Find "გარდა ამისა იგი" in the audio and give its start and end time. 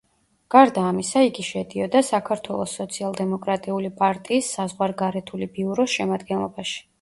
0.53-1.43